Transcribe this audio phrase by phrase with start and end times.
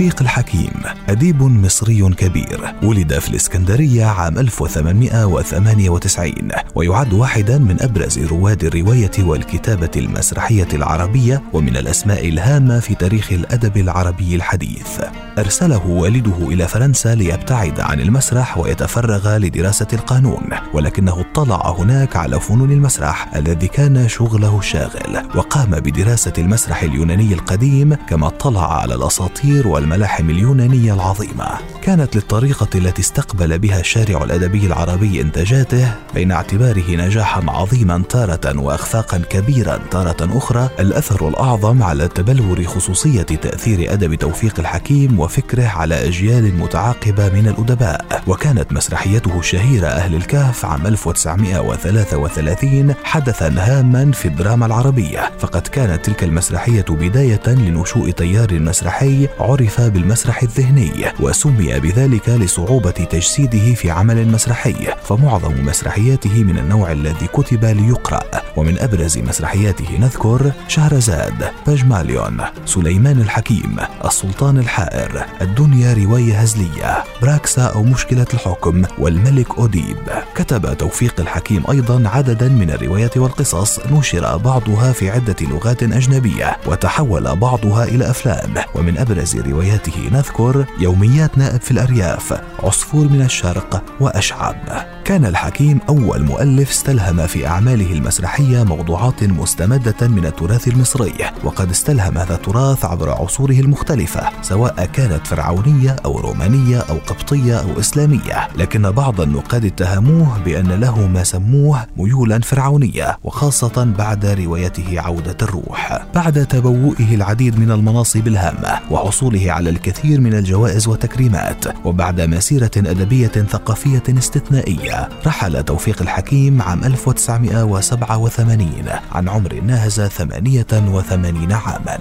[0.00, 0.72] توفيق الحكيم
[1.08, 6.34] أديب مصري كبير ولد في الإسكندرية عام 1898
[6.74, 13.76] ويعد واحدا من أبرز رواد الرواية والكتابة المسرحية العربية ومن الأسماء الهامة في تاريخ الأدب
[13.76, 15.00] العربي الحديث.
[15.38, 22.72] أرسله والده إلى فرنسا ليبتعد عن المسرح ويتفرغ لدراسة القانون ولكنه اطلع هناك على فنون
[22.72, 30.30] المسرح الذي كان شغله الشاغل وقام بدراسة المسرح اليوناني القديم كما اطلع على الأساطير والملاحم
[30.30, 31.46] اليونانية العظيمة.
[31.82, 39.22] كانت للطريقة التي استقبل بها الشارع الأدبي العربي إنتاجاته بين اعتباره نجاحا عظيما تارة وإخفاقا
[39.30, 46.54] كبيرا تارة أخرى الأثر الأعظم على تبلور خصوصية تأثير أدب توفيق الحكيم وفكره على أجيال
[46.54, 48.22] متعاقبة من الأدباء.
[48.26, 55.30] وكانت مسرحيته الشهيرة أهل الكهف عام 1933 حدثا هاما في الدراما العربية.
[55.38, 63.74] فقد كانت تلك المسرحية بداية لنشوء تيار مسرحي عرف بالمسرح الذهني وسمي بذلك لصعوبة تجسيده
[63.74, 68.22] في عمل مسرحي فمعظم مسرحياته من النوع الذي كتب ليقرأ
[68.56, 77.82] ومن أبرز مسرحياته نذكر شهرزاد باجماليون سليمان الحكيم السلطان الحائر الدنيا رواية هزلية براكسا أو
[77.82, 79.96] مشكلة الحكم والملك أوديب.
[80.34, 87.36] كتب توفيق الحكيم أيضا عددا من الروايات والقصص نشر بعضها في عدة لغات أجنبية وتحول
[87.36, 89.36] بعضها إلى أفلام ومن أبرز
[89.70, 94.99] رواياته نذكر يوميات نائب في الأرياف عصفور من الشرق وأشعب.
[95.04, 102.18] كان الحكيم أول مؤلف استلهم في أعماله المسرحية موضوعات مستمدة من التراث المصري وقد استلهم
[102.18, 108.48] هذا التراث عبر عصوره المختلفة سواء كانت فرعونية أو رومانية أو قبطية أو إسلامية.
[108.56, 116.02] لكن بعض النقاد اتهموه بأن له ما سموه ميولا فرعونية وخاصة بعد روايته عودة الروح.
[116.14, 123.26] بعد تبوئه العديد من المناصب الهامة وحصوله على الكثير من الجوائز والتكريمات وبعد مسيرة أدبية
[123.28, 124.89] ثقافية استثنائية.
[125.26, 131.98] رحل توفيق الحكيم عام 1987 عن عمر ناهز 88 عاما.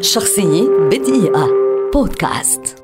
[0.00, 1.46] شخصية بدقيقة.
[1.94, 2.81] بودكاست.